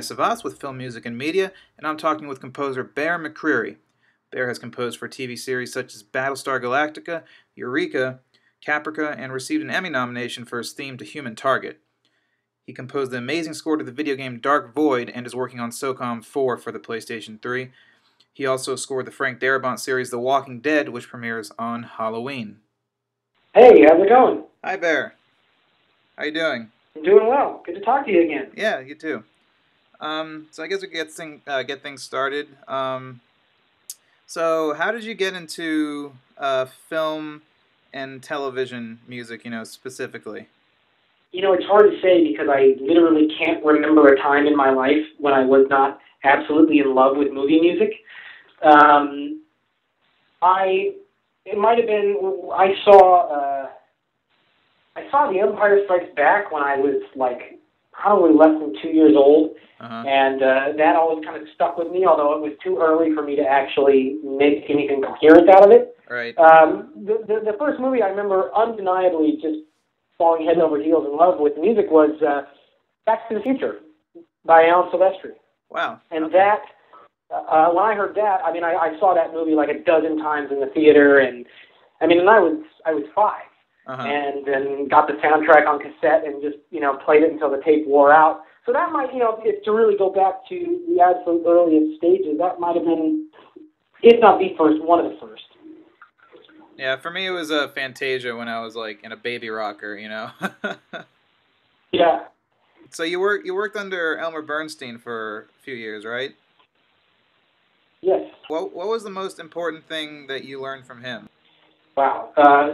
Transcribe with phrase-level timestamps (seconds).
[0.00, 3.76] I'm Savas with Film Music and Media, and I'm talking with composer Bear McCreary.
[4.32, 7.22] Bear has composed for TV series such as Battlestar Galactica,
[7.54, 8.20] Eureka,
[8.66, 11.80] Caprica, and received an Emmy nomination for his theme to Human Target.
[12.64, 15.68] He composed the amazing score to the video game Dark Void and is working on
[15.68, 17.70] SOCOM 4 for the PlayStation 3.
[18.32, 22.60] He also scored the Frank Darabont series The Walking Dead, which premieres on Halloween.
[23.52, 24.44] Hey, how's it going?
[24.64, 25.16] Hi, Bear.
[26.16, 26.70] How you doing?
[26.96, 27.62] I'm doing well.
[27.66, 28.50] Good to talk to you again.
[28.56, 29.24] Yeah, you too.
[30.00, 32.48] Um, so I guess we get thing, uh, get things started.
[32.66, 33.20] Um,
[34.26, 37.42] so how did you get into uh, film
[37.92, 39.44] and television music?
[39.44, 40.46] You know, specifically.
[41.32, 44.70] You know, it's hard to say because I literally can't remember a time in my
[44.70, 47.90] life when I was not absolutely in love with movie music.
[48.62, 49.42] Um,
[50.42, 50.94] I
[51.44, 52.16] it might have been
[52.52, 53.68] I saw uh,
[54.96, 57.59] I saw The Empire Strikes Back when I was like
[58.00, 60.04] probably less than two years old, Uh-huh.
[60.08, 62.04] and uh, that always kind of stuck with me.
[62.08, 65.96] Although it was too early for me to actually make anything coherent out of it.
[66.08, 66.36] Right.
[66.38, 69.60] Um, the, the the first movie I remember undeniably just
[70.18, 72.42] falling head over heels in love with music was uh,
[73.06, 73.76] Back to the Future
[74.44, 75.32] by Alan Silvestri.
[75.70, 76.00] Wow.
[76.10, 76.36] And Okay.
[76.36, 76.60] that,
[77.32, 80.18] uh, when I heard that, I mean, I, I saw that movie like a dozen
[80.18, 81.46] times in the theater, and
[82.02, 83.49] I mean, and I was I was five,
[83.86, 84.02] Uh-huh.
[84.02, 87.60] and then got the soundtrack on cassette and just you know played it until the
[87.64, 88.42] tape wore out.
[88.66, 92.38] So that might, you know, if to really go back to the absolute earliest stages,
[92.38, 93.28] that might have been,
[94.02, 95.42] if not the first, one of the first.
[96.76, 99.50] Yeah, for me it was a uh, Fantasia when I was like in a baby
[99.50, 100.30] rocker, you know.
[101.92, 102.26] Yeah.
[102.90, 106.36] so you worked you worked under Elmer Bernstein for a few years, right?
[108.00, 108.30] Yes.
[108.46, 111.28] What what was the most important thing that you learned from him?
[111.96, 112.30] Wow.
[112.36, 112.68] Uh,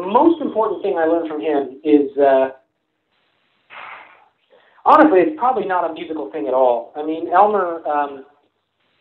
[0.00, 2.50] most important thing I learned from him is, uh,
[4.84, 6.92] honestly, it's probably not a musical thing at all.
[6.96, 8.24] I mean, Elmer, um,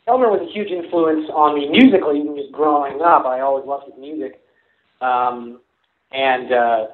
[0.08, 3.26] Elmer was a huge influence on me musically, even just growing up.
[3.26, 4.42] I always loved his music.
[5.02, 5.62] Um,
[6.12, 6.88] and, uh,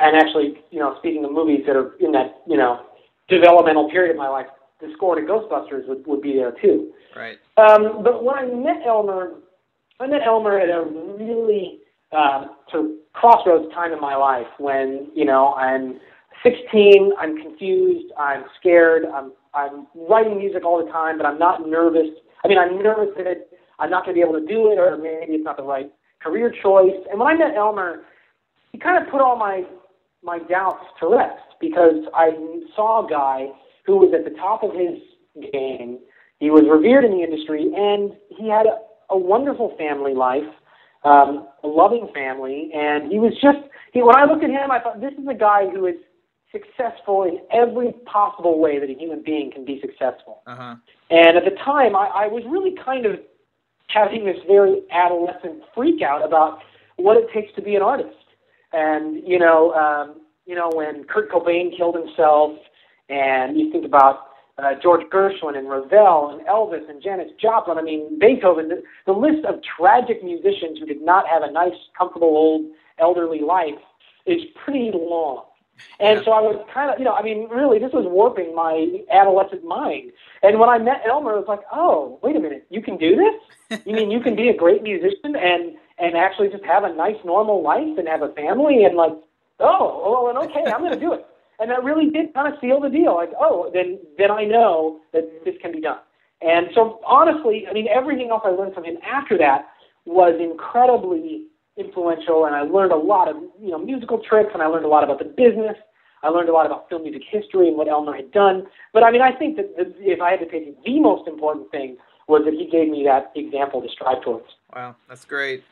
[0.00, 2.80] and actually, you know, speaking of movies that are in that, you know,
[3.28, 4.46] developmental period of my life,
[4.80, 6.92] the score to Ghostbusters would, would be there too.
[7.14, 7.38] Right.
[7.56, 9.34] Um, but when I met Elmer,
[10.00, 11.80] I met Elmer at a really
[12.14, 16.00] um, of crossroads time in my life when you know I'm
[16.42, 21.66] 16, I'm confused, I'm scared, I'm I'm writing music all the time, but I'm not
[21.66, 22.08] nervous.
[22.44, 24.78] I mean, I'm nervous that it, I'm not going to be able to do it,
[24.78, 26.96] or maybe it's not the right career choice.
[27.10, 28.02] And when I met Elmer,
[28.72, 29.62] he kind of put all my
[30.22, 32.30] my doubts to rest because I
[32.74, 33.48] saw a guy
[33.86, 34.98] who was at the top of his
[35.52, 35.98] game.
[36.40, 38.78] He was revered in the industry, and he had a,
[39.10, 40.42] a wonderful family life,
[41.04, 43.58] um, a loving family, and he was just.
[43.92, 45.94] He, when I looked at him, I thought this is a guy who is
[46.50, 50.42] successful in every possible way that a human being can be successful.
[50.46, 50.76] Uh huh.
[51.10, 53.20] And at the time, I, I was really kind of
[53.88, 56.60] having this very adolescent freak out about
[56.96, 58.16] what it takes to be an artist.
[58.72, 62.52] And you know, um, you know, when Kurt Cobain killed himself,
[63.08, 64.28] and you think about
[64.58, 67.78] uh, George Gershwin and Ravel and Elvis and Janis Joplin.
[67.78, 68.68] I mean, Beethoven.
[68.68, 72.66] The, the list of tragic musicians who did not have a nice, comfortable old
[72.98, 73.74] elderly life
[74.26, 75.44] is pretty long.
[75.98, 76.24] And Yeah.
[76.24, 79.64] so I was kind of, you know, I mean, really, this was warping my adolescent
[79.64, 80.12] mind.
[80.42, 83.16] And when I met Elmer, I was like, oh, wait a minute, you can do
[83.16, 83.80] this?
[83.84, 87.16] You mean you can be a great musician and and actually just have a nice,
[87.24, 89.12] normal life and have a family and like,
[89.60, 91.26] oh, well, and okay, I'm going to do it.
[91.58, 93.14] And that really did kind of seal the deal.
[93.14, 95.98] Like, oh, then then I know that this can be done.
[96.42, 99.68] And so honestly, I mean, everything else I learned from him after that
[100.04, 101.46] was incredibly
[101.76, 104.88] influential, and I learned a lot of you know musical tricks, and I learned a
[104.88, 105.76] lot about the business.
[106.22, 108.66] I learned a lot about film music history and what Elmer had done.
[108.92, 111.70] But I mean, I think that the, if I had to pick the most important
[111.70, 111.96] thing
[112.28, 114.46] was that he gave me that example to strive towards.
[114.74, 115.64] Wow, that's great.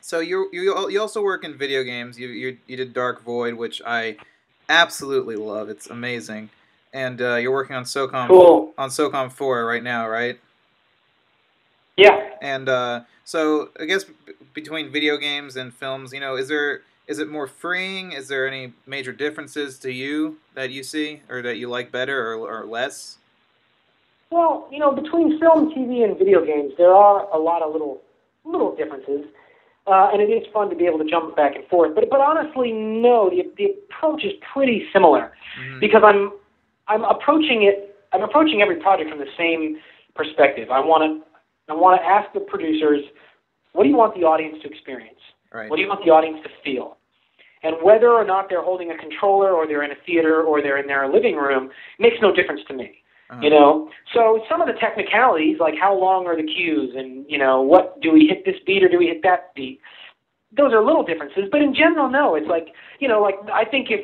[0.00, 2.18] So you you you also work in video games.
[2.18, 4.16] You you you did Dark Void, which I
[4.68, 5.68] absolutely love.
[5.68, 6.50] It's amazing.
[6.92, 8.72] And uh, you're working on SOCOM Cool.
[8.78, 10.38] on SOCOM 4 right now, right?
[11.96, 12.30] Yeah.
[12.40, 16.82] And uh, so I guess b- between video games and films, you know, is there
[17.06, 18.12] is it more freeing?
[18.12, 22.32] Is there any major differences to you that you see or that you like better
[22.32, 23.18] or, or less?
[24.30, 28.00] Well, you know, between film, TV, and video games, there are a lot of little
[28.44, 29.26] little differences,
[29.86, 31.94] uh, and it is fun to be able to jump back and forth.
[31.94, 35.80] But but honestly, no, the the approach is pretty similar Mhm.
[35.80, 36.32] because I'm
[36.88, 37.96] I'm approaching it.
[38.12, 39.78] I'm approaching every project from the same
[40.14, 40.70] perspective.
[40.70, 43.02] I want to I want to ask the producers,
[43.72, 45.18] what do you want the audience to experience?
[45.52, 45.68] Right.
[45.68, 46.96] What do you want the audience to feel?
[47.62, 50.76] And whether or not they're holding a controller or they're in a theater or they're
[50.78, 53.02] in their living room makes no difference to me.
[53.28, 53.40] Uh-huh.
[53.42, 57.38] You know, so some of the technicalities, like how long are the cues, and you
[57.38, 59.80] know, what do we hit this beat or do we hit that beat?
[60.56, 62.36] Those are little differences, but in general, no.
[62.36, 62.68] It's like
[63.00, 64.00] you know, like I think if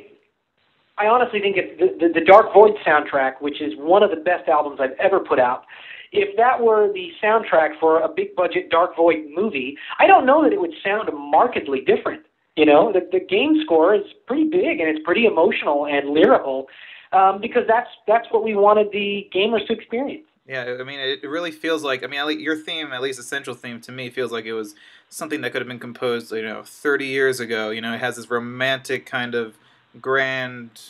[0.98, 4.16] I honestly think if the, the, the Dark Void soundtrack, which is one of the
[4.16, 5.64] best albums I've ever put out,
[6.12, 10.42] if that were the soundtrack for a big budget Dark Void movie, I don't know
[10.42, 12.22] that it would sound markedly different.
[12.56, 16.66] You know, the, the game score is pretty big and it's pretty emotional and lyrical
[17.12, 20.24] um, because that's that's what we wanted the gamers to experience.
[20.46, 23.54] Yeah, I mean, it really feels like I mean, your theme, at least the central
[23.54, 24.74] theme, to me feels like it was
[25.08, 27.70] something that could have been composed, you know, 30 years ago.
[27.70, 29.56] You know, it has this romantic kind of
[30.00, 30.82] grand,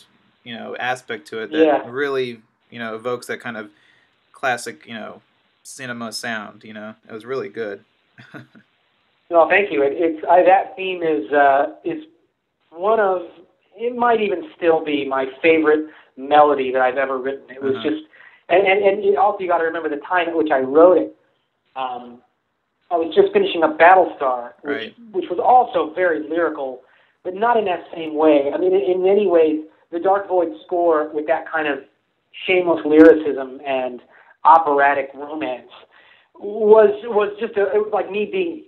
[0.43, 1.83] you know, aspect to it that yeah.
[1.87, 2.41] really,
[2.71, 3.69] you know, evokes that kind of
[4.31, 5.21] classic, you know,
[5.61, 6.63] cinema sound.
[6.63, 7.83] You know, it was really good.
[9.29, 9.83] no, thank you.
[9.83, 12.05] It, it's I, that theme is uh, is
[12.71, 13.21] one of
[13.75, 17.49] it might even still be my favorite melody that I've ever written.
[17.49, 17.89] It was uh-huh.
[17.89, 18.03] just
[18.49, 21.15] and and, and also you got to remember the time at which I wrote it.
[21.75, 22.21] Um,
[22.91, 24.95] I was just finishing up Battlestar, which, right.
[25.11, 26.81] which was also very lyrical,
[27.23, 28.51] but not in that same way.
[28.53, 29.61] I mean, in, in many ways,
[29.91, 31.79] the Dark Void score with that kind of
[32.45, 34.01] shameless lyricism and
[34.43, 35.71] operatic romance
[36.35, 38.63] was was just a, it was like me being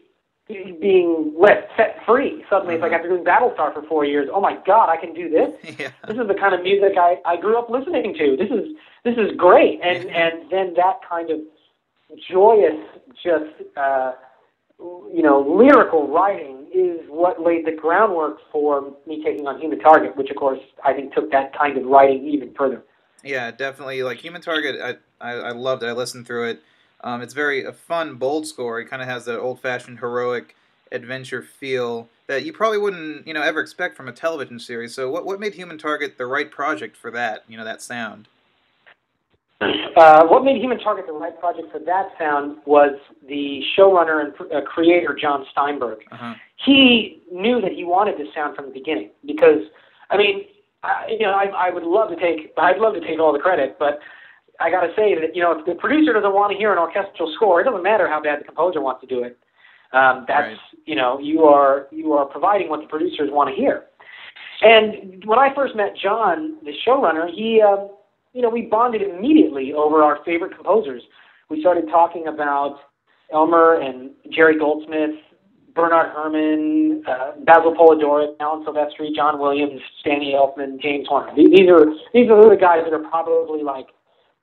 [0.48, 2.44] being let set free.
[2.50, 5.30] Suddenly, it's like after doing Battlestar for four years, oh my God, I can do
[5.30, 5.54] this.
[5.80, 5.90] Yeah.
[6.08, 8.38] This is the kind of music I I grew up listening to.
[8.38, 9.80] This is this is great.
[9.84, 10.28] And yeah.
[10.28, 11.40] and then that kind of
[12.30, 12.80] joyous,
[13.24, 14.14] just uh,
[14.80, 20.16] you know, lyrical writing is what laid the groundwork for me taking on Human Target,
[20.16, 22.84] which of course I think took that kind of writing even further.
[23.24, 24.04] Yeah, definitely.
[24.04, 25.88] Like Human Target, I I, I loved it.
[25.88, 26.62] I listened through it.
[27.02, 28.80] Um, it's very a fun, bold score.
[28.80, 30.56] It kind of has that old-fashioned heroic
[30.92, 34.96] adventure feel that you probably wouldn't, you know, ever expect from a television series.
[34.96, 37.44] So, what what made Human Target the right project for that?
[37.48, 38.28] You know, that sound.
[39.62, 44.52] Uh, what made Human Target the right project for that sound was the showrunner and
[44.52, 46.00] uh, creator John Steinberg.
[46.12, 46.34] Uh-huh.
[46.58, 49.60] He knew that he wanted this sound from the beginning because,
[50.10, 50.44] I mean,
[50.84, 53.40] I, you know, I, I would love to take, I'd love to take all the
[53.40, 54.00] credit, but
[54.60, 56.78] I got to say that you know if the producer doesn't want to hear an
[56.78, 59.38] orchestral score, it doesn't matter how bad the composer wants to do it.
[59.94, 60.58] Um, that's right.
[60.86, 63.86] you know you are you are providing what the producers want to hear.
[64.62, 67.88] And when I first met John, the showrunner, he uh,
[68.34, 71.04] you know we bonded immediately over our favorite composers.
[71.50, 72.80] We started talking about
[73.32, 75.16] Elmer and Jerry Goldsmith,
[75.76, 81.34] Bernard Herrmann, uh, Basil Poledouris, Alan Silvestri, John Williams, Danny Elfman, James Horner.
[81.36, 83.88] These are these are the guys that are probably like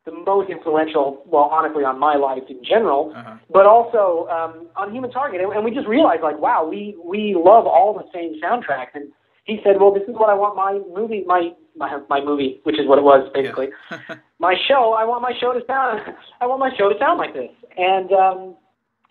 [0.05, 3.37] the most influential, well, honestly, on my life in general, uh-huh.
[3.51, 5.41] but also um, on Human Target.
[5.41, 8.95] And, and we just realized, like, wow, we we love all the same soundtracks.
[8.95, 9.13] And
[9.45, 12.81] he said, well, this is what I want my movie, my my my movie, which
[12.81, 14.17] is what it was basically, yeah.
[14.41, 14.95] my show.
[14.99, 16.01] I want my show to sound.
[16.41, 17.51] I want my show to sound like this.
[17.77, 18.57] And um,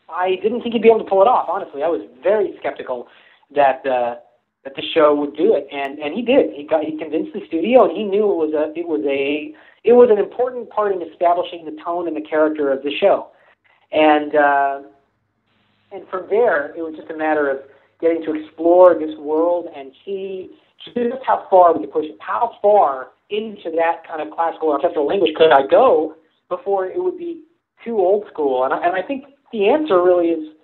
[0.09, 1.47] I didn't think he'd be able to pull it off.
[1.49, 3.07] Honestly, I was very skeptical
[3.55, 3.85] that.
[3.85, 4.15] Uh,
[4.63, 6.53] that the show would do it, and and he did.
[6.53, 9.55] He got he convinced the studio, and he knew it was a it was a
[9.83, 13.29] it was an important part in establishing the tone and the character of the show.
[13.91, 14.81] And uh,
[15.91, 17.59] and from there, it was just a matter of
[17.99, 20.51] getting to explore this world and see
[20.85, 22.17] just how far we could push it.
[22.19, 26.15] How far into that kind of classical orchestral language could I go
[26.49, 27.43] before it would be
[27.83, 28.63] too old school?
[28.63, 30.55] And I, and I think the answer really is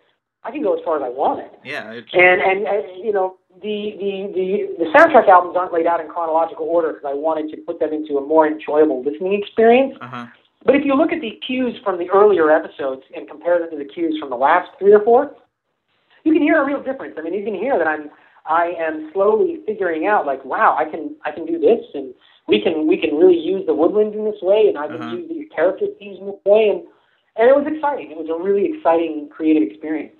[0.44, 1.52] I can go as far as I wanted.
[1.64, 1.92] Yeah.
[1.92, 2.08] It's...
[2.14, 6.08] And, and and you know the, the, the, the soundtrack albums aren't laid out in
[6.08, 9.98] chronological order because I wanted to put them into a more enjoyable listening experience.
[10.02, 10.28] Uh-huh.
[10.66, 13.78] But if you look at the cues from the earlier episodes and compare them to
[13.78, 15.36] the cues from the last three or four,
[16.24, 17.16] you can hear a real difference.
[17.18, 18.10] I mean, you can hear that I'm
[18.48, 22.14] I am slowly figuring out like, wow, I can I can do this, and
[22.48, 25.16] we can we can really use the woodwind in this way, and I can uh-huh.
[25.16, 26.84] use these character themes in this way, and
[27.36, 28.12] and it was exciting.
[28.12, 30.17] It was a really exciting creative experience.